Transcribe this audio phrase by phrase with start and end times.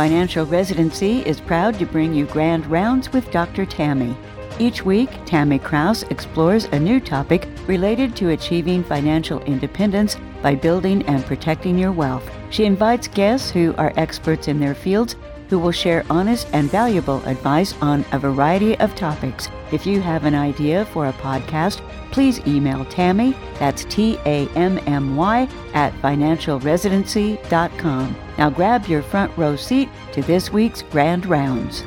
[0.00, 3.66] Financial Residency is proud to bring you Grand Rounds with Dr.
[3.66, 4.16] Tammy.
[4.58, 11.02] Each week, Tammy Kraus explores a new topic related to achieving financial independence by building
[11.02, 12.26] and protecting your wealth.
[12.48, 15.16] She invites guests who are experts in their fields
[15.50, 19.50] who will share honest and valuable advice on a variety of topics.
[19.72, 21.80] If you have an idea for a podcast,
[22.10, 28.16] please email Tammy, that's T A M M Y, at financialresidency.com.
[28.36, 31.84] Now grab your front row seat to this week's Grand Rounds.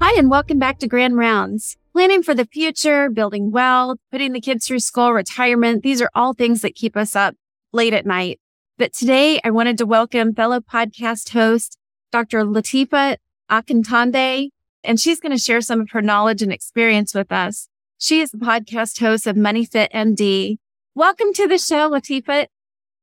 [0.00, 1.76] Hi, and welcome back to Grand Rounds.
[1.92, 6.32] Planning for the future, building wealth, putting the kids through school, retirement, these are all
[6.32, 7.34] things that keep us up
[7.72, 8.40] late at night.
[8.78, 11.76] But today I wanted to welcome fellow podcast host,
[12.10, 12.44] Dr.
[12.44, 13.18] Latifa
[13.50, 14.48] Akintade,
[14.84, 17.68] and she's going to share some of her knowledge and experience with us.
[17.98, 20.58] She is the podcast host of Money Fit MD.
[20.94, 22.46] Welcome to the show, Latifa.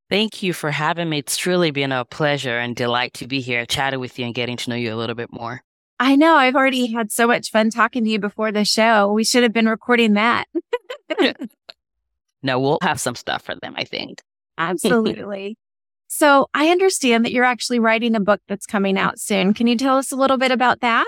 [0.08, 1.18] Thank you for having me.
[1.18, 4.56] It's truly been a pleasure and delight to be here, chatting with you and getting
[4.56, 5.62] to know you a little bit more.
[5.98, 6.36] I know.
[6.36, 9.12] I've already had so much fun talking to you before the show.
[9.12, 10.46] We should have been recording that.
[12.42, 14.22] no, we'll have some stuff for them, I think.
[14.58, 15.56] Absolutely.
[16.08, 19.52] So I understand that you're actually writing a book that's coming out soon.
[19.54, 21.04] Can you tell us a little bit about that?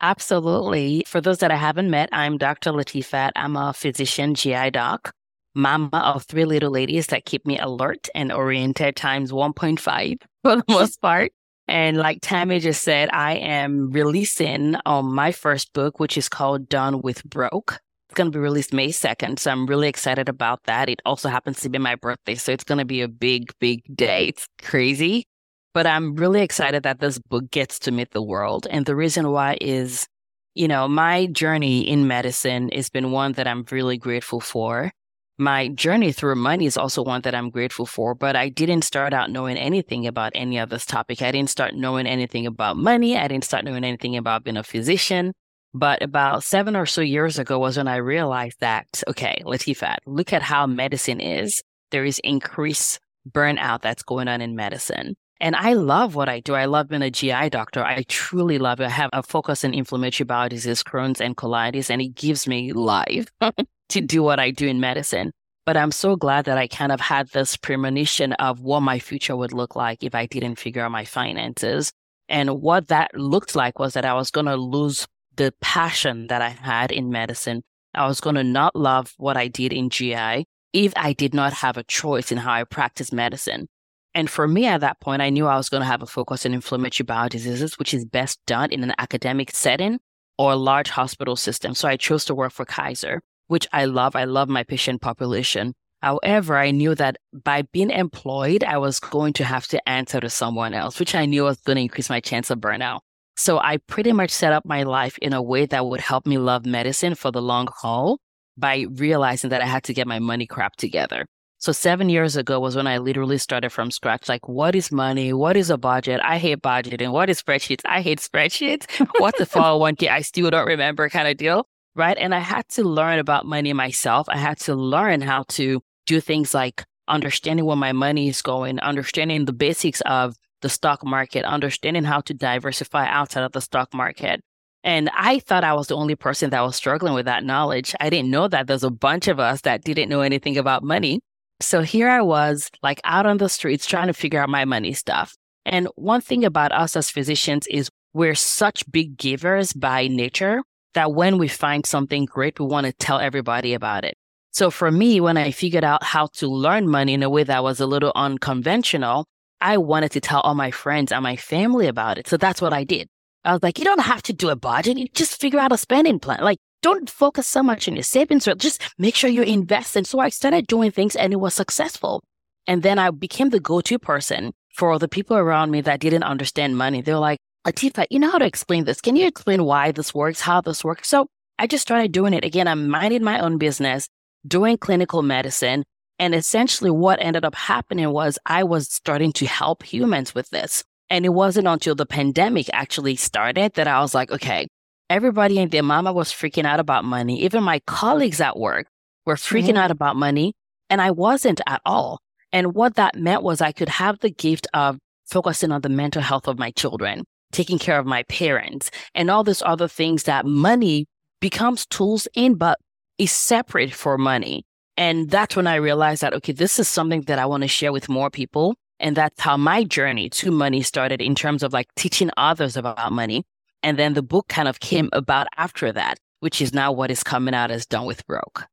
[0.00, 1.04] Absolutely.
[1.06, 2.72] For those that I haven't met, I'm Dr.
[2.72, 3.32] Latifat.
[3.36, 5.12] I'm a physician, GI doc,
[5.54, 10.64] mama of three little ladies that keep me alert and oriented times 1.5 for the
[10.68, 11.32] most part.
[11.68, 16.68] And like Tammy just said, I am releasing um, my first book, which is called
[16.68, 17.78] Done with Broke.
[18.08, 19.38] It's going to be released May 2nd.
[19.38, 20.88] So I'm really excited about that.
[20.88, 22.34] It also happens to be my birthday.
[22.34, 24.26] So it's going to be a big, big day.
[24.28, 25.26] It's crazy.
[25.72, 28.66] But I'm really excited that this book gets to meet the world.
[28.70, 30.06] And the reason why is,
[30.54, 34.90] you know, my journey in medicine has been one that I'm really grateful for.
[35.38, 39.14] My journey through money is also one that I'm grateful for, but I didn't start
[39.14, 41.22] out knowing anything about any of this topic.
[41.22, 43.16] I didn't start knowing anything about money.
[43.16, 45.32] I didn't start knowing anything about being a physician.
[45.72, 50.32] But about seven or so years ago was when I realized that, okay, Latifat, look
[50.32, 51.62] at how medicine is.
[51.90, 52.98] There is increased
[53.30, 55.16] burnout that's going on in medicine.
[55.40, 56.54] And I love what I do.
[56.54, 57.82] I love being a GI doctor.
[57.82, 58.86] I truly love it.
[58.86, 62.72] I have a focus in inflammatory bowel disease, Crohn's and colitis, and it gives me
[62.72, 63.26] life
[63.88, 65.32] to do what I do in medicine.
[65.64, 69.36] But I'm so glad that I kind of had this premonition of what my future
[69.36, 71.90] would look like if I didn't figure out my finances.
[72.28, 75.06] And what that looked like was that I was going to lose
[75.36, 77.62] the passion that I had in medicine.
[77.94, 81.52] I was going to not love what I did in GI if I did not
[81.54, 83.68] have a choice in how I practice medicine.
[84.14, 86.44] And for me at that point, I knew I was going to have a focus
[86.44, 90.00] on inflammatory bowel diseases, which is best done in an academic setting
[90.36, 91.74] or a large hospital system.
[91.74, 94.16] So I chose to work for Kaiser, which I love.
[94.16, 95.74] I love my patient population.
[96.02, 100.30] However, I knew that by being employed, I was going to have to answer to
[100.30, 103.00] someone else, which I knew was going to increase my chance of burnout.
[103.36, 106.38] So I pretty much set up my life in a way that would help me
[106.38, 108.18] love medicine for the long haul
[108.56, 111.26] by realizing that I had to get my money crap together.
[111.60, 114.30] So seven years ago was when I literally started from scratch.
[114.30, 115.34] Like, what is money?
[115.34, 116.18] What is a budget?
[116.24, 117.12] I hate budgeting.
[117.12, 117.82] What is spreadsheets?
[117.84, 118.86] I hate spreadsheets.
[119.20, 120.08] What the 401k?
[120.08, 121.68] I still don't remember kind of deal.
[121.94, 122.16] Right.
[122.18, 124.26] And I had to learn about money myself.
[124.30, 128.80] I had to learn how to do things like understanding where my money is going,
[128.80, 133.92] understanding the basics of the stock market, understanding how to diversify outside of the stock
[133.92, 134.40] market.
[134.82, 137.94] And I thought I was the only person that was struggling with that knowledge.
[138.00, 141.20] I didn't know that there's a bunch of us that didn't know anything about money.
[141.60, 144.92] So here I was, like out on the streets trying to figure out my money
[144.92, 145.36] stuff.
[145.66, 150.62] And one thing about us as physicians is we're such big givers by nature
[150.94, 154.14] that when we find something great, we want to tell everybody about it.
[154.52, 157.62] So for me, when I figured out how to learn money in a way that
[157.62, 159.26] was a little unconventional,
[159.60, 162.26] I wanted to tell all my friends and my family about it.
[162.26, 163.06] So that's what I did.
[163.44, 164.98] I was like, you don't have to do a budget.
[164.98, 166.40] You just figure out a spending plan.
[166.42, 168.48] Like, don't focus so much on your savings.
[168.56, 169.96] Just make sure you invest.
[169.96, 172.22] And so I started doing things and it was successful.
[172.66, 176.76] And then I became the go-to person for the people around me that didn't understand
[176.76, 177.00] money.
[177.02, 179.00] They were like, Latifa, you know how to explain this.
[179.00, 181.08] Can you explain why this works, how this works?
[181.08, 181.26] So
[181.58, 182.44] I just started doing it.
[182.44, 184.08] Again, I'm minding my own business,
[184.46, 185.84] doing clinical medicine,
[186.18, 190.84] and essentially what ended up happening was I was starting to help humans with this.
[191.10, 194.68] And it wasn't until the pandemic actually started that I was like, okay,
[195.10, 197.42] everybody and their mama was freaking out about money.
[197.42, 198.86] Even my colleagues at work
[199.26, 199.78] were freaking mm-hmm.
[199.78, 200.54] out about money.
[200.88, 202.20] And I wasn't at all.
[202.52, 206.22] And what that meant was I could have the gift of focusing on the mental
[206.22, 210.46] health of my children, taking care of my parents, and all these other things that
[210.46, 211.06] money
[211.40, 212.78] becomes tools in, but
[213.18, 214.64] is separate for money.
[214.96, 217.92] And that's when I realized that, okay, this is something that I want to share
[217.92, 218.74] with more people.
[218.98, 223.12] And that's how my journey to money started in terms of like teaching others about
[223.12, 223.44] money.
[223.82, 227.22] And then the book kind of came about after that, which is now what is
[227.22, 228.66] coming out as Done with Broke.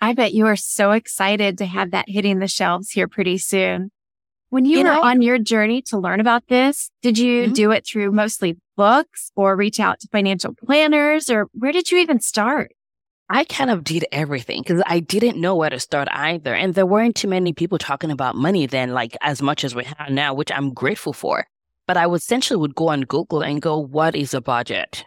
[0.00, 3.90] I bet you are so excited to have that hitting the shelves here pretty soon.
[4.50, 7.52] When you, you were know, on your journey to learn about this, did you mm-hmm.
[7.52, 11.98] do it through mostly books or reach out to financial planners or where did you
[11.98, 12.72] even start?
[13.30, 16.54] I kind of did everything because I didn't know where to start either.
[16.54, 19.84] And there weren't too many people talking about money then, like as much as we
[19.84, 21.46] have now, which I'm grateful for.
[21.88, 25.06] But I would essentially would go on Google and go, what is a budget?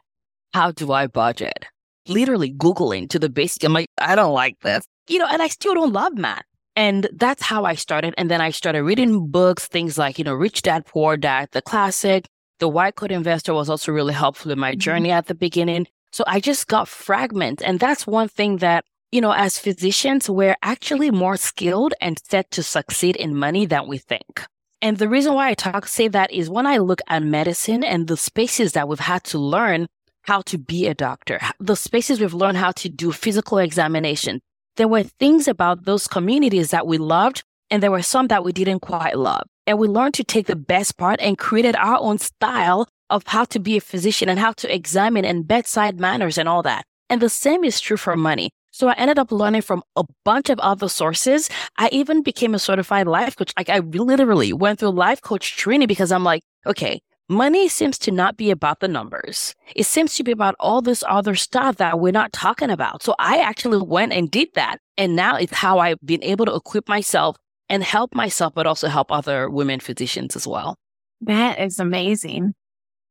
[0.54, 1.68] How do I budget?
[2.08, 3.64] Literally Googling to the basic.
[3.64, 4.84] I'm like, I don't like this.
[5.08, 6.44] You know, and I still don't love math.
[6.76, 8.16] And that's how I started.
[8.18, 11.62] And then I started reading books, things like, you know, Rich Dad, Poor Dad, the
[11.62, 12.26] classic.
[12.58, 14.80] The White Coat Investor was also really helpful in my mm-hmm.
[14.80, 15.86] journey at the beginning.
[16.12, 17.62] So I just got fragment.
[17.64, 22.50] And that's one thing that, you know, as physicians, we're actually more skilled and set
[22.52, 24.46] to succeed in money than we think.
[24.82, 28.08] And the reason why I talk, say that is when I look at medicine and
[28.08, 29.88] the spaces that we've had to learn
[30.24, 34.42] how to be a doctor, the spaces we've learned how to do physical examination,
[34.78, 38.52] there were things about those communities that we loved and there were some that we
[38.52, 39.44] didn't quite love.
[39.68, 43.46] And we learned to take the best part and created our own style of how
[43.46, 46.86] to be a physician and how to examine and bedside manners and all that.
[47.10, 48.50] And the same is true for money.
[48.82, 51.52] So I ended up learning from a bunch of other sources.
[51.78, 53.54] I even became a certified life coach.
[53.56, 57.00] Like I literally went through life coach training because I'm like, okay,
[57.30, 59.54] money seems to not be about the numbers.
[59.76, 63.04] It seems to be about all this other stuff that we're not talking about.
[63.04, 64.80] So I actually went and did that.
[64.98, 67.38] And now it's how I've been able to equip myself
[67.70, 70.76] and help myself, but also help other women physicians as well.
[71.22, 72.56] That is amazing.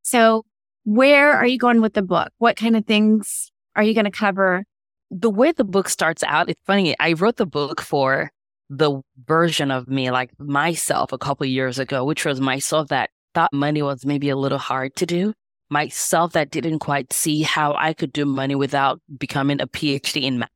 [0.02, 0.46] So
[0.82, 2.32] where are you going with the book?
[2.38, 4.64] What kind of things are you going to cover?
[5.10, 6.96] The way the book starts out, it's funny.
[7.00, 8.30] I wrote the book for
[8.68, 13.52] the version of me, like myself a couple years ago, which was myself that thought
[13.52, 15.34] money was maybe a little hard to do.
[15.68, 20.38] Myself that didn't quite see how I could do money without becoming a PhD in
[20.38, 20.50] math.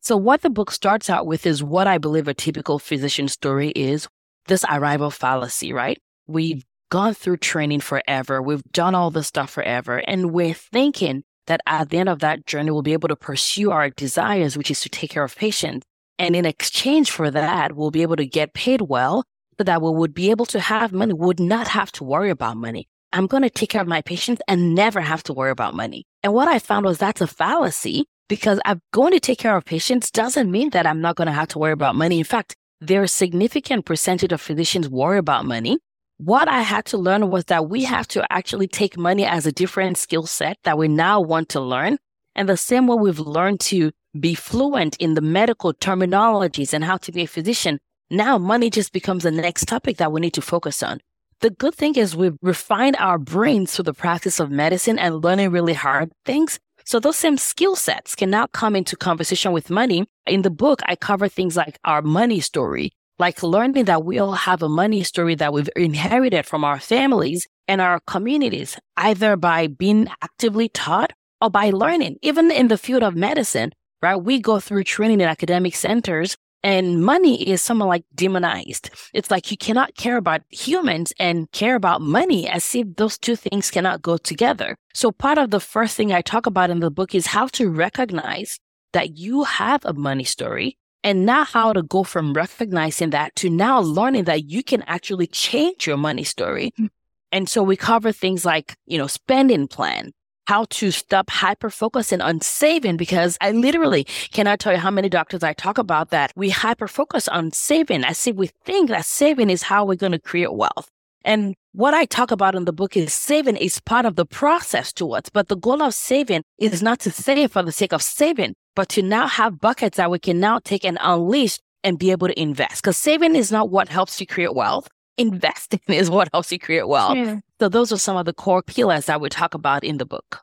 [0.00, 3.70] So what the book starts out with is what I believe a typical physician story
[3.70, 4.06] is
[4.46, 5.98] this arrival fallacy, right?
[6.26, 8.42] We've gone through training forever.
[8.42, 9.98] We've done all this stuff forever.
[10.06, 13.70] And we're thinking that at the end of that journey, we'll be able to pursue
[13.70, 15.84] our desires, which is to take care of patients.
[16.18, 19.24] And in exchange for that, we'll be able to get paid well
[19.58, 22.56] so that we would be able to have money, would not have to worry about
[22.56, 22.86] money.
[23.12, 26.04] I'm going to take care of my patients and never have to worry about money.
[26.22, 29.64] And what I found was that's a fallacy because I'm going to take care of
[29.64, 32.18] patients doesn't mean that I'm not going to have to worry about money.
[32.18, 35.78] In fact, there are a significant percentage of physicians worry about money
[36.18, 39.52] what I had to learn was that we have to actually take money as a
[39.52, 41.98] different skill set that we now want to learn.
[42.34, 46.98] And the same way we've learned to be fluent in the medical terminologies and how
[46.98, 47.78] to be a physician,
[48.10, 51.00] now money just becomes the next topic that we need to focus on.
[51.40, 55.50] The good thing is we've refined our brains through the practice of medicine and learning
[55.50, 56.58] really hard things.
[56.84, 60.06] So those same skill sets can now come into conversation with money.
[60.26, 64.32] In the book, I cover things like our money story, like learning that we all
[64.32, 69.66] have a money story that we've inherited from our families and our communities, either by
[69.66, 72.16] being actively taught or by learning.
[72.22, 73.72] Even in the field of medicine,
[74.02, 74.16] right?
[74.16, 78.90] We go through training in academic centers and money is somewhat like demonized.
[79.12, 83.36] It's like you cannot care about humans and care about money as if those two
[83.36, 84.74] things cannot go together.
[84.94, 87.68] So part of the first thing I talk about in the book is how to
[87.68, 88.58] recognize
[88.94, 93.50] that you have a money story and now how to go from recognizing that to
[93.50, 96.72] now learning that you can actually change your money story.
[96.72, 96.86] Mm-hmm.
[97.30, 100.12] And so we cover things like, you know, spending plan,
[100.46, 105.08] how to stop hyper focusing on saving because I literally cannot tell you how many
[105.08, 109.04] doctors I talk about that we hyper focus on saving as if we think that
[109.04, 110.90] saving is how we're going to create wealth.
[111.24, 114.92] And what I talk about in the book is saving is part of the process
[114.92, 118.54] towards, but the goal of saving is not to save for the sake of saving,
[118.76, 122.28] but to now have buckets that we can now take and unleash and be able
[122.28, 122.82] to invest.
[122.82, 124.88] Because saving is not what helps you create wealth.
[125.16, 127.16] Investing is what helps you create wealth.
[127.16, 127.38] Yeah.
[127.60, 130.40] So those are some of the core pillars that we talk about in the book.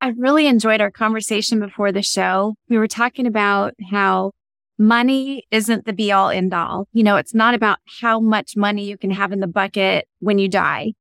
[0.00, 2.54] I really enjoyed our conversation before the show.
[2.70, 4.32] We were talking about how
[4.80, 6.88] money isn't the be all end all.
[6.92, 10.38] You know, it's not about how much money you can have in the bucket when
[10.38, 10.94] you die.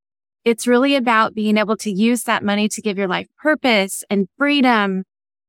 [0.43, 4.27] It's really about being able to use that money to give your life purpose and
[4.37, 5.05] freedom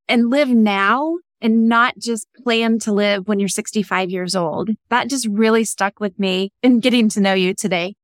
[0.09, 4.71] and live now and not just plan to live when you're 65 years old.
[4.91, 7.95] That just really stuck with me in getting to know you today.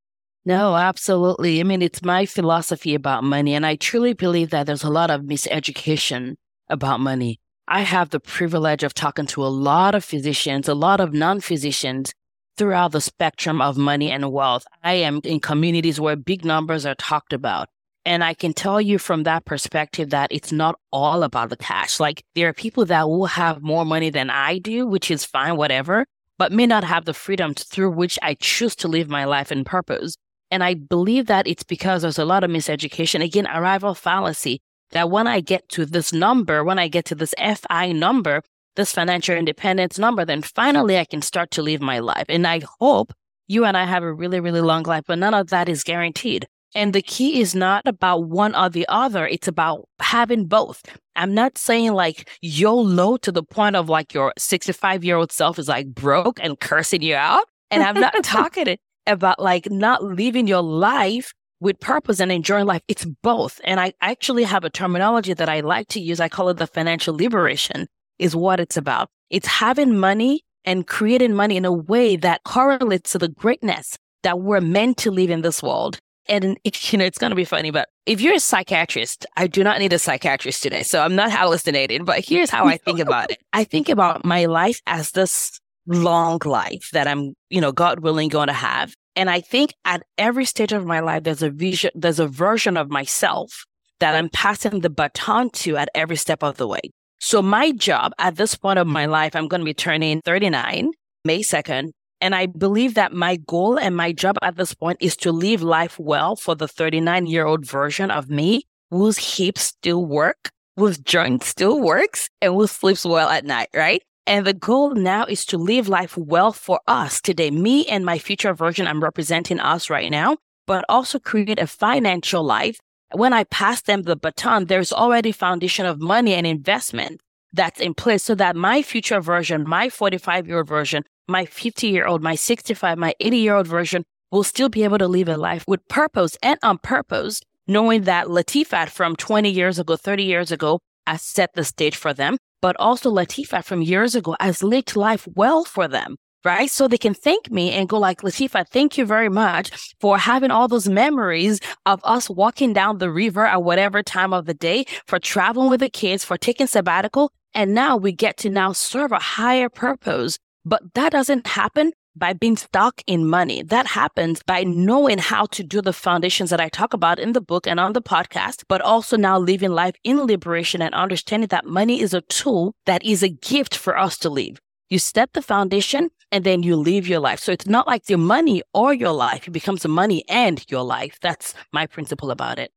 [0.45, 1.61] No, absolutely.
[1.61, 3.55] I mean, it's my philosophy about money.
[3.55, 6.35] And I truly believe that there's a lot of miseducation
[6.69, 7.41] about money.
[7.69, 11.41] I have the privilege of talking to a lot of physicians, a lot of non
[11.41, 12.13] physicians
[12.57, 14.65] throughout the spectrum of money and wealth.
[14.85, 17.69] I am in communities where big numbers are talked about.
[18.05, 21.99] And I can tell you from that perspective that it's not all about the cash.
[21.99, 25.57] Like there are people that will have more money than I do, which is fine,
[25.57, 26.07] whatever,
[26.39, 29.67] but may not have the freedom through which I choose to live my life and
[29.67, 30.17] purpose.
[30.53, 33.25] And I believe that it's because there's a lot of miseducation.
[33.25, 37.35] Again, arrival fallacy that when I get to this number, when I get to this
[37.39, 38.43] FI number,
[38.77, 42.27] this financial independence number, then finally I can start to live my life.
[42.29, 43.13] And I hope
[43.49, 46.47] you and I have a really, really long life, but none of that is guaranteed.
[46.75, 49.27] And the key is not about one or the other.
[49.27, 50.83] It's about having both.
[51.15, 55.59] I'm not saying like YOLO to the point of like your 65 year old self
[55.59, 57.45] is like broke and cursing you out.
[57.71, 58.77] And I'm not talking
[59.07, 62.83] about like not living your life with purpose and enjoying life.
[62.89, 63.61] It's both.
[63.65, 66.21] And I actually have a terminology that I like to use.
[66.21, 67.87] I call it the financial liberation
[68.19, 69.09] is what it's about.
[69.31, 74.41] It's having money and creating money in a way that correlates to the greatness that
[74.41, 75.99] we're meant to live in this world.
[76.29, 79.47] And it, you know, it's going to be funny, but if you're a psychiatrist, I
[79.47, 80.83] do not need a psychiatrist today.
[80.83, 83.39] So I'm not hallucinating, but here's how I think about it.
[83.53, 88.29] I think about my life as this long life that I'm, you know, God willing
[88.29, 88.95] going to have.
[89.17, 92.77] And I think at every stage of my life, there's a vision, there's a version
[92.77, 93.65] of myself
[93.99, 96.81] that I'm passing the baton to at every step of the way.
[97.19, 100.91] So my job at this point of my life, I'm going to be turning 39
[101.25, 101.91] May 2nd.
[102.21, 105.63] And I believe that my goal and my job at this point is to live
[105.63, 110.99] life well for the 39 year old version of me whose hips still work, whose
[110.99, 114.03] joint still works, and who sleeps well at night, right?
[114.27, 118.19] And the goal now is to live life well for us today, me and my
[118.19, 118.89] future version.
[118.89, 122.79] I'm representing us right now, but also create a financial life.
[123.15, 127.21] When I pass them the baton, there's already foundation of money and investment
[127.53, 131.87] that's in place so that my future version, my 45 year old version, my 50
[131.87, 134.03] year old, my 65, my 80 year old version
[134.33, 138.27] will still be able to live a life with purpose and on purpose, knowing that
[138.27, 142.77] Latifat from 20 years ago, 30 years ago, has set the stage for them, but
[142.79, 146.17] also Latifa from years ago has lived life well for them.
[146.45, 146.71] Right.
[146.71, 150.53] So they can thank me and go like, Latifa, thank you very much for having
[150.53, 154.85] all those memories of us walking down the river at whatever time of the day,
[155.09, 157.33] for traveling with the kids, for taking sabbatical.
[157.53, 162.33] And now we get to now serve a higher purpose but that doesn't happen by
[162.33, 163.63] being stuck in money.
[163.63, 167.41] That happens by knowing how to do the foundations that I talk about in the
[167.41, 171.67] book and on the podcast, but also now living life in liberation and understanding that
[171.67, 174.59] money is a tool that is a gift for us to live.
[174.89, 177.41] You set the foundation and then you live your life.
[177.41, 179.49] So it's not like your money or your life.
[179.49, 181.19] It becomes the money and your life.
[181.21, 182.71] That's my principle about it.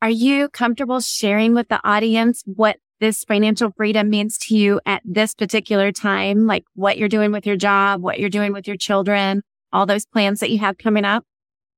[0.00, 5.02] Are you comfortable sharing with the audience what this financial freedom means to you at
[5.04, 8.76] this particular time, like what you're doing with your job, what you're doing with your
[8.76, 11.24] children, all those plans that you have coming up?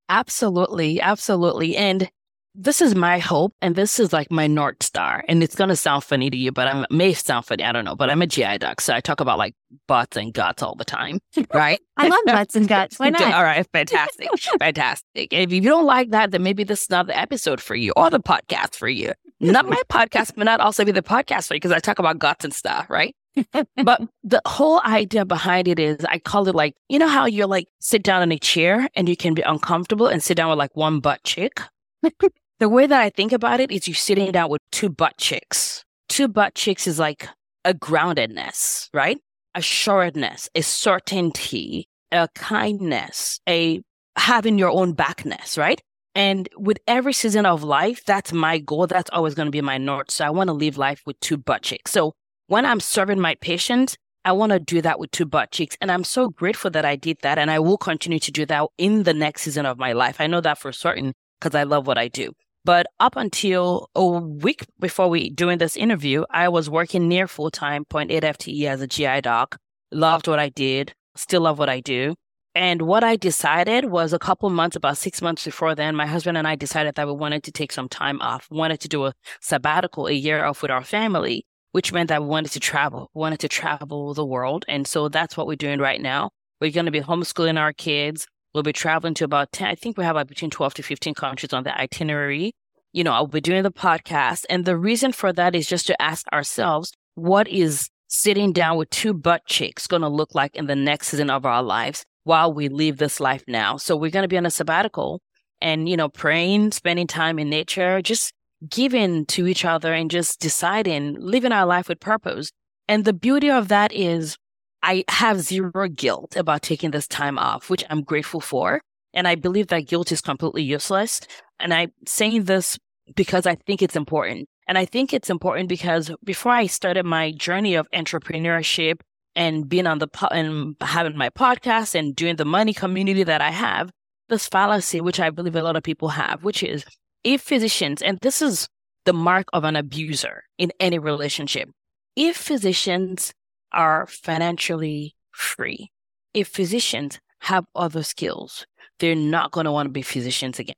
[0.07, 0.99] Absolutely.
[1.01, 1.77] Absolutely.
[1.77, 2.09] And
[2.55, 5.23] this is my hope and this is like my North Star.
[5.27, 7.63] And it's going to sound funny to you, but I may sound funny.
[7.63, 8.81] I don't know, but I'm a GI doc.
[8.81, 9.53] So I talk about like
[9.87, 11.19] butts and guts all the time.
[11.53, 11.79] Right.
[11.95, 12.99] I love butts and guts.
[12.99, 13.21] Why not?
[13.21, 13.65] all right.
[13.71, 14.27] Fantastic.
[14.59, 15.31] fantastic.
[15.31, 18.09] If you don't like that, then maybe this is not the episode for you or
[18.09, 19.13] the podcast for you.
[19.39, 22.19] Not my podcast, but not also be the podcast for you because I talk about
[22.19, 22.89] guts and stuff.
[22.89, 23.15] Right.
[23.83, 27.47] but the whole idea behind it is I call it like, you know how you're
[27.47, 30.59] like sit down in a chair and you can be uncomfortable and sit down with
[30.59, 31.61] like one butt chick?
[32.59, 35.83] the way that I think about it is you're sitting down with two butt chicks.
[36.09, 37.29] Two butt chicks is like
[37.63, 39.19] a groundedness, right?
[39.55, 43.81] Assuredness, a certainty, a kindness, a
[44.15, 45.81] having your own backness, right?
[46.15, 48.87] And with every season of life, that's my goal.
[48.87, 50.11] That's always going to be my north.
[50.11, 51.91] So I want to live life with two butt cheeks.
[51.91, 52.13] So
[52.47, 55.77] when I'm serving my patients, I want to do that with two butt cheeks.
[55.79, 57.37] And I'm so grateful that I did that.
[57.37, 60.19] And I will continue to do that in the next season of my life.
[60.19, 62.33] I know that for certain because I love what I do.
[62.65, 67.49] But up until a week before we doing this interview, I was working near full
[67.49, 69.57] time 0.8 FTE as a GI doc.
[69.91, 72.15] Loved what I did, still love what I do.
[72.55, 76.37] And what I decided was a couple months, about six months before then, my husband
[76.37, 79.13] and I decided that we wanted to take some time off, wanted to do a
[79.39, 83.19] sabbatical, a year off with our family, which meant that we wanted to travel, we
[83.19, 84.65] wanted to travel the world.
[84.67, 86.31] And so that's what we're doing right now.
[86.59, 88.25] We're going to be homeschooling our kids.
[88.53, 91.13] We'll be traveling to about 10, I think we have like between 12 to 15
[91.13, 92.53] countries on the itinerary.
[92.93, 94.45] You know, I'll be doing the podcast.
[94.49, 98.89] And the reason for that is just to ask ourselves, what is sitting down with
[98.89, 102.53] two butt cheeks going to look like in the next season of our lives while
[102.53, 103.75] we leave this life now?
[103.75, 105.19] So we're going to be on a sabbatical
[105.61, 108.31] and, you know, praying, spending time in nature, just
[108.69, 112.51] giving to each other and just deciding, living our life with purpose.
[112.87, 114.37] And the beauty of that is
[114.83, 118.79] I have zero guilt about taking this time off, which I'm grateful for.
[119.11, 121.21] And I believe that guilt is completely useless.
[121.59, 122.77] And I'm saying this
[123.15, 124.47] because I think it's important.
[124.67, 128.99] And I think it's important because before I started my journey of entrepreneurship
[129.35, 133.41] and being on the po- and having my podcast and doing the money community that
[133.41, 133.91] I have,
[134.29, 136.85] this fallacy, which I believe a lot of people have, which is
[137.23, 138.67] if physicians, and this is
[139.05, 141.69] the mark of an abuser in any relationship,
[142.15, 143.33] if physicians
[143.71, 145.91] are financially free,
[146.33, 148.65] if physicians have other skills,
[148.99, 150.75] they're not going to want to be physicians again.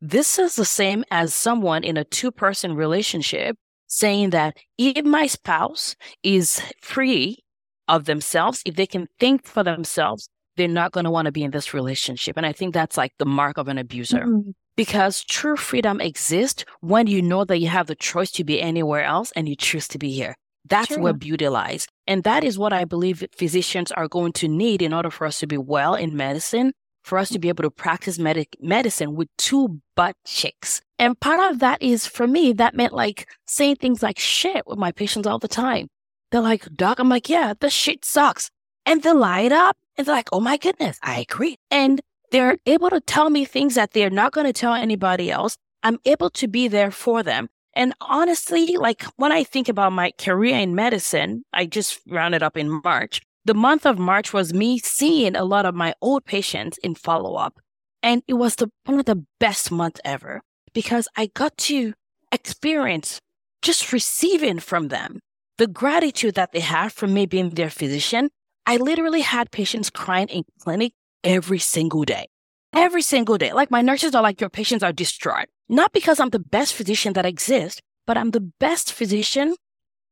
[0.00, 3.56] This is the same as someone in a two person relationship
[3.86, 7.44] saying that if my spouse is free
[7.90, 11.42] of themselves, if they can think for themselves, they're not going to want to be
[11.42, 12.36] in this relationship.
[12.36, 14.20] And I think that's like the mark of an abuser.
[14.20, 14.50] Mm-hmm.
[14.76, 19.04] Because true freedom exists when you know that you have the choice to be anywhere
[19.04, 20.34] else and you choose to be here.
[20.66, 21.02] That's True.
[21.02, 21.86] where beauty lies.
[22.06, 25.38] And that is what I believe physicians are going to need in order for us
[25.40, 29.28] to be well in medicine for us to be able to practice medic- medicine with
[29.38, 30.80] two butt chicks.
[30.98, 34.78] And part of that is for me, that meant like saying things like shit with
[34.78, 35.88] my patients all the time.
[36.30, 38.50] They're like, Doc, I'm like, yeah, the shit sucks.
[38.86, 41.56] And they light up and they're like, oh my goodness, I agree.
[41.70, 45.56] And they're able to tell me things that they're not going to tell anybody else.
[45.82, 47.48] I'm able to be there for them.
[47.74, 52.56] And honestly, like when I think about my career in medicine, I just rounded up
[52.56, 56.78] in March the month of March was me seeing a lot of my old patients
[56.82, 57.58] in follow up.
[58.02, 61.94] And it was the, one of the best months ever because I got to
[62.32, 63.20] experience
[63.62, 65.20] just receiving from them
[65.60, 68.30] the gratitude that they have for me being their physician.
[68.64, 72.28] I literally had patients crying in clinic every single day.
[72.72, 73.52] Every single day.
[73.52, 75.48] Like my nurses are like, your patients are distraught.
[75.68, 79.54] Not because I'm the best physician that exists, but I'm the best physician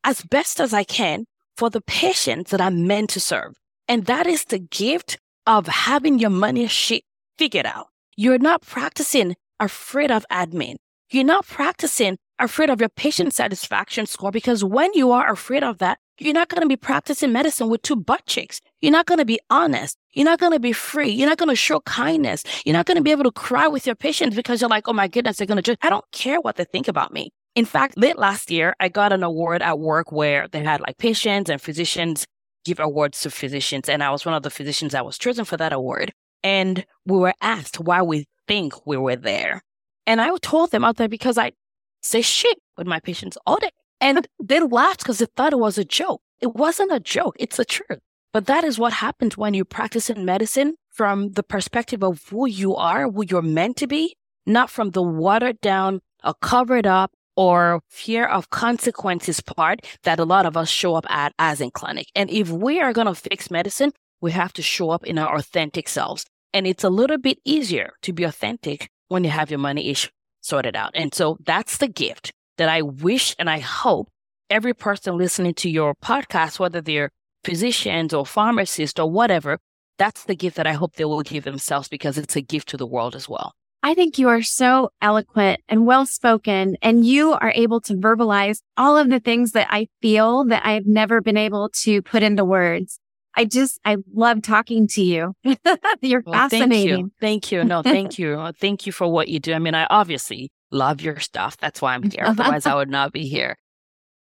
[0.04, 1.24] as best as I can
[1.56, 3.54] for the patients that I'm meant to serve.
[3.88, 7.04] And that is the gift of having your money shit
[7.38, 7.86] figured out.
[8.18, 10.76] You're not practicing afraid of admin.
[11.10, 15.78] You're not practicing afraid of your patient satisfaction score because when you are afraid of
[15.78, 18.60] that, you're not going to be practicing medicine with two butt cheeks.
[18.80, 19.96] You're not going to be honest.
[20.12, 21.10] You're not going to be free.
[21.10, 22.42] You're not going to show kindness.
[22.64, 24.92] You're not going to be able to cry with your patients because you're like, oh
[24.92, 27.30] my goodness, they're going to just, I don't care what they think about me.
[27.54, 30.98] In fact, late last year, I got an award at work where they had like
[30.98, 32.26] patients and physicians
[32.64, 33.88] give awards to physicians.
[33.88, 36.12] And I was one of the physicians that was chosen for that award.
[36.42, 39.62] And we were asked why we think we were there.
[40.06, 41.52] And I told them out there because I
[42.00, 43.70] say shit with my patients all day.
[44.00, 46.22] And they laughed because they thought it was a joke.
[46.40, 47.36] It wasn't a joke.
[47.38, 47.98] It's the truth.
[48.32, 52.46] But that is what happens when you practice in medicine from the perspective of who
[52.46, 57.12] you are, who you're meant to be, not from the watered down or covered up
[57.36, 61.70] or fear of consequences part that a lot of us show up at as in
[61.70, 62.08] clinic.
[62.14, 65.36] And if we are going to fix medicine, we have to show up in our
[65.36, 66.24] authentic selves.
[66.52, 70.10] And it's a little bit easier to be authentic when you have your money ish
[70.48, 70.90] sorted out.
[70.94, 74.08] And so that's the gift that I wish and I hope
[74.50, 77.10] every person listening to your podcast, whether they're
[77.44, 79.58] physicians or pharmacists or whatever,
[79.98, 82.76] that's the gift that I hope they will give themselves because it's a gift to
[82.76, 83.52] the world as well.
[83.82, 88.60] I think you are so eloquent and well spoken, and you are able to verbalize
[88.76, 92.44] all of the things that I feel that I've never been able to put into
[92.44, 92.98] words.
[93.38, 95.32] I just, I love talking to you.
[96.00, 97.12] You're well, fascinating.
[97.20, 97.60] Thank you.
[97.60, 97.64] Thank you.
[97.64, 98.50] No, thank you.
[98.60, 99.54] thank you for what you do.
[99.54, 101.56] I mean, I obviously love your stuff.
[101.56, 102.24] That's why I'm here.
[102.26, 103.56] Otherwise, I would not be here.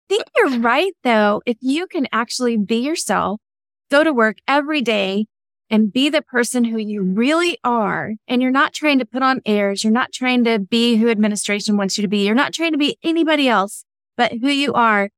[0.08, 1.42] I think you're right, though.
[1.44, 3.40] If you can actually be yourself,
[3.90, 5.26] go to work every day
[5.68, 8.12] and be the person who you really are.
[8.28, 9.82] And you're not trying to put on airs.
[9.82, 12.24] You're not trying to be who administration wants you to be.
[12.24, 13.84] You're not trying to be anybody else,
[14.16, 15.10] but who you are.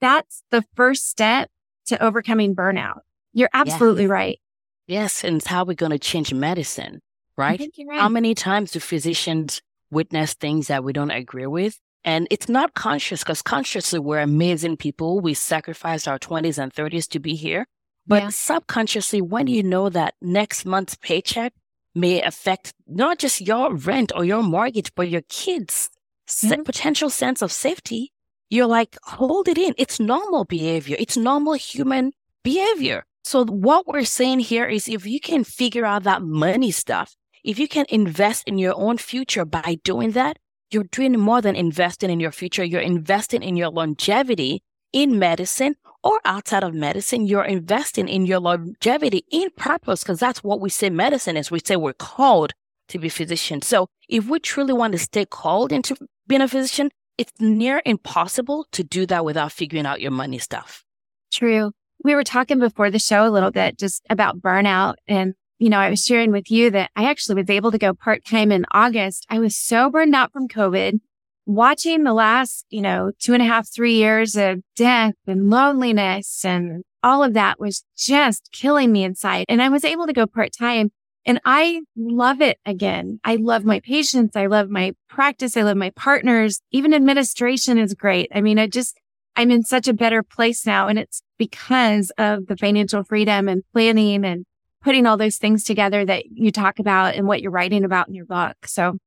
[0.00, 1.50] That's the first step
[1.86, 3.00] to overcoming burnout.
[3.38, 4.10] You're absolutely yes.
[4.10, 4.40] right.
[4.88, 5.22] Yes.
[5.22, 7.00] And it's how we're going to change medicine,
[7.36, 7.60] right?
[7.60, 8.00] right?
[8.00, 11.78] How many times do physicians witness things that we don't agree with?
[12.04, 15.20] And it's not conscious because consciously we're amazing people.
[15.20, 17.66] We sacrificed our 20s and 30s to be here.
[18.08, 18.28] But yeah.
[18.30, 21.52] subconsciously, when you know that next month's paycheck
[21.94, 25.90] may affect not just your rent or your mortgage, but your kids'
[26.28, 26.62] mm-hmm.
[26.62, 28.12] potential sense of safety,
[28.50, 29.74] you're like, hold it in.
[29.78, 30.96] It's normal behavior.
[30.98, 33.04] It's normal human behavior.
[33.28, 37.14] So what we're saying here is if you can figure out that money stuff,
[37.44, 40.38] if you can invest in your own future by doing that,
[40.70, 42.64] you're doing more than investing in your future.
[42.64, 44.62] You're investing in your longevity
[44.94, 50.42] in medicine or outside of medicine, you're investing in your longevity in purpose because that's
[50.42, 51.50] what we say medicine is.
[51.50, 52.54] We say we're called
[52.88, 53.66] to be physicians.
[53.66, 56.88] So if we truly want to stay called into being a physician,
[57.18, 60.82] it's near impossible to do that without figuring out your money stuff.
[61.30, 61.72] True.
[62.04, 64.94] We were talking before the show a little bit just about burnout.
[65.06, 67.92] And, you know, I was sharing with you that I actually was able to go
[67.94, 69.26] part time in August.
[69.28, 71.00] I was so burned out from COVID,
[71.46, 76.44] watching the last, you know, two and a half, three years of death and loneliness
[76.44, 79.46] and all of that was just killing me inside.
[79.48, 80.90] And I was able to go part time
[81.24, 83.20] and I love it again.
[83.22, 84.34] I love my patients.
[84.34, 85.56] I love my practice.
[85.56, 86.60] I love my partners.
[86.70, 88.30] Even administration is great.
[88.34, 88.98] I mean, I just,
[89.38, 90.88] I'm in such a better place now.
[90.88, 94.44] And it's because of the financial freedom and planning and
[94.82, 98.14] putting all those things together that you talk about and what you're writing about in
[98.14, 98.56] your book.
[98.66, 98.98] So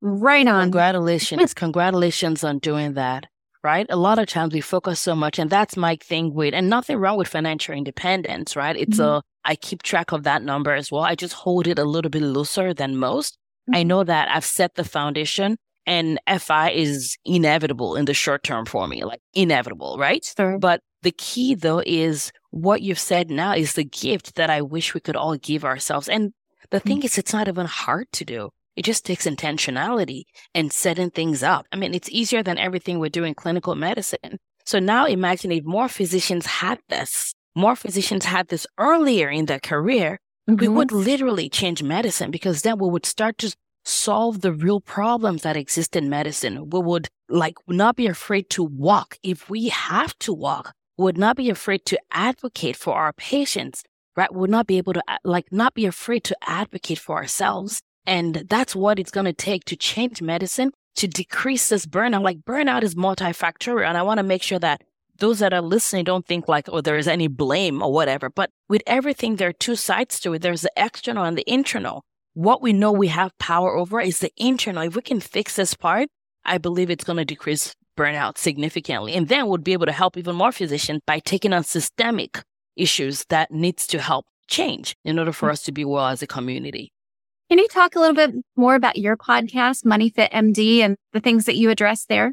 [0.00, 0.66] right on.
[0.66, 1.52] Congratulations.
[1.54, 3.26] Congratulations on doing that
[3.64, 3.86] right?
[3.90, 6.96] A lot of times we focus so much, and that's my thing with, and nothing
[6.96, 8.76] wrong with financial independence, right?
[8.76, 9.18] It's mm-hmm.
[9.18, 11.02] a, I keep track of that number as well.
[11.02, 13.34] I just hold it a little bit looser than most.
[13.34, 13.76] Mm-hmm.
[13.76, 18.66] I know that I've set the foundation and FI is inevitable in the short term
[18.66, 20.24] for me, like inevitable, right?
[20.36, 20.58] Sure.
[20.58, 24.94] But the key though is what you've said now is the gift that I wish
[24.94, 26.08] we could all give ourselves.
[26.08, 26.32] And
[26.70, 26.88] the mm-hmm.
[26.88, 28.50] thing is, it's not even hard to do.
[28.76, 30.22] It just takes intentionality
[30.54, 31.66] and setting things up.
[31.72, 34.38] I mean, it's easier than everything we do in clinical medicine.
[34.64, 39.60] So now imagine if more physicians had this, more physicians had this earlier in their
[39.60, 40.18] career,
[40.48, 40.60] mm-hmm.
[40.60, 45.42] we would literally change medicine because then we would start to solve the real problems
[45.42, 46.70] that exist in medicine.
[46.70, 50.72] We would like not be afraid to walk if we have to walk.
[50.96, 53.82] We would not be afraid to advocate for our patients,
[54.16, 54.32] right?
[54.32, 57.80] We would not be able to uh, like not be afraid to advocate for ourselves.
[58.06, 62.22] And that's what it's going to take to change medicine to decrease this burnout.
[62.22, 63.88] Like burnout is multifactorial.
[63.88, 64.82] And I want to make sure that
[65.18, 68.28] those that are listening don't think like, oh, there is any blame or whatever.
[68.28, 70.42] But with everything, there are two sides to it.
[70.42, 72.04] There's the external and the internal.
[72.34, 74.84] What we know we have power over is the internal.
[74.84, 76.08] If we can fix this part,
[76.46, 79.12] I believe it's going to decrease burnout significantly.
[79.12, 82.42] And then we'll be able to help even more physicians by taking on systemic
[82.74, 85.52] issues that needs to help change in order for mm.
[85.52, 86.90] us to be well as a community.
[87.50, 91.20] Can you talk a little bit more about your podcast, Money Fit MD, and the
[91.20, 92.32] things that you address there?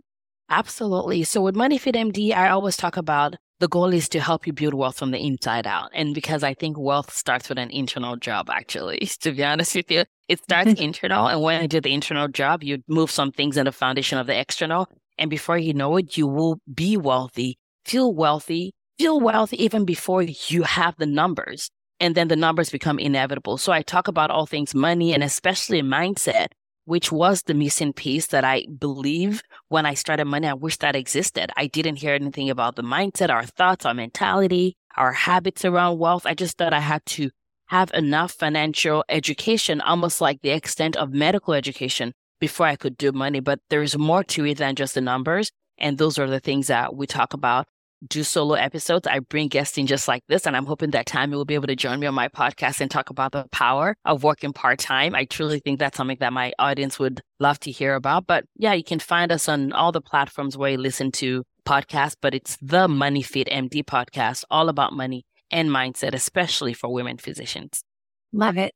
[0.50, 1.26] Absolutely.
[1.26, 4.54] So with Money Fit MD, I always talk about the goal is to help you
[4.54, 5.90] build wealth from the inside out.
[5.94, 9.92] And because I think wealth starts with an internal job, actually, to be honest with
[9.92, 11.28] you, it starts internal.
[11.28, 14.28] And when you do the internal job, you move some things in the foundation of
[14.28, 14.88] the external.
[15.18, 20.24] And before you know it, you will be wealthy, feel wealthy, feel wealthy even before
[20.24, 21.70] you have the numbers
[22.00, 23.58] and then the numbers become inevitable.
[23.58, 26.48] So I talk about all things money and especially mindset,
[26.90, 30.96] which was the missing piece that I believe when I started money, I wish that
[30.96, 31.52] existed.
[31.56, 36.26] I didn't hear anything about the mindset, our thoughts, our mentality, our habits around wealth.
[36.26, 37.30] I just thought I had to
[37.68, 43.12] have enough financial education, almost like the extent of medical education before I could do
[43.12, 43.40] money.
[43.40, 45.52] But there's more to it than just the numbers.
[45.78, 47.68] And those are the things that we talk about
[48.08, 49.08] do solo episodes.
[49.08, 51.68] I bring guests in just like this, and I'm hoping that Tammy will be able
[51.68, 55.16] to join me on my podcast and talk about the power of working part time.
[55.16, 58.28] I truly think that's something that my audience would love to hear about.
[58.28, 62.16] But yeah, you can find us on all the platforms where you listen to podcasts,
[62.22, 67.18] but it's the Money Fit MD podcast, all about money and mindset, especially for women
[67.18, 67.84] physicians.
[68.32, 68.74] Love it.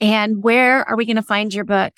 [0.00, 1.92] And where are we going to find your book?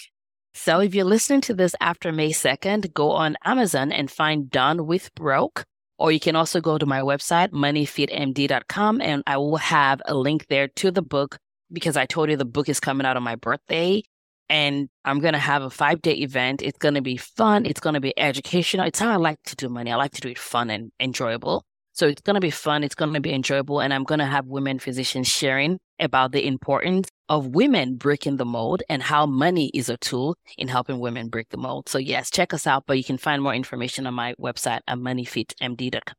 [0.55, 4.87] So if you're listening to this after May 2nd, go on Amazon and find Done
[4.87, 5.65] with Broke
[5.99, 10.47] or you can also go to my website, moneyfitmd.com, and I will have a link
[10.49, 11.39] there to the book
[11.73, 14.03] because I told you the book is coming out on my birthday.
[14.51, 16.63] And I'm going to have a five day event.
[16.63, 17.67] It's going to be fun.
[17.67, 18.87] It's going to be educational.
[18.87, 19.93] It's how I like to do money.
[19.93, 21.65] I like to do it fun and enjoyable.
[21.93, 22.83] So it's going to be fun.
[22.83, 23.81] It's going to be enjoyable.
[23.81, 28.45] And I'm going to have women physicians sharing about the importance of women breaking the
[28.45, 31.89] mold and how money is a tool in helping women break the mold.
[31.89, 34.99] So yes, check us out, but you can find more information on my website at
[34.99, 36.15] moneyfitmd.com.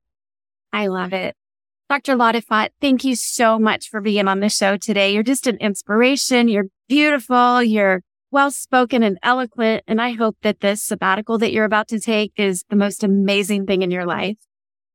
[0.71, 1.35] I love it.
[1.89, 2.15] Dr.
[2.15, 5.11] Latifat, thank you so much for being on the show today.
[5.11, 6.47] You're just an inspiration.
[6.47, 7.63] You're beautiful.
[7.63, 9.83] You're well spoken and eloquent.
[9.87, 13.65] And I hope that this sabbatical that you're about to take is the most amazing
[13.65, 14.37] thing in your life.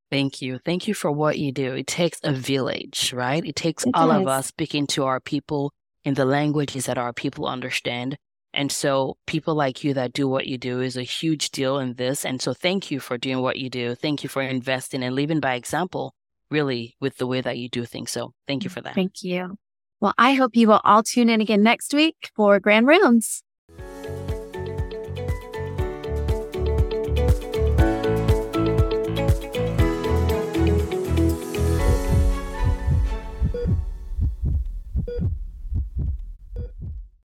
[0.09, 0.59] Thank you.
[0.63, 1.73] Thank you for what you do.
[1.73, 3.43] It takes a village, right?
[3.43, 4.21] It takes it all does.
[4.21, 5.73] of us speaking to our people
[6.05, 8.15] in the languages that our people understand.
[8.53, 11.95] And so people like you that do what you do is a huge deal in
[11.95, 12.23] this.
[12.23, 13.95] And so thank you for doing what you do.
[13.95, 16.13] Thank you for investing and living by example,
[16.49, 18.11] really, with the way that you do things.
[18.11, 18.95] So thank you for that.
[18.95, 19.57] Thank you.
[19.99, 23.43] Well, I hope you will all tune in again next week for Grand Rounds.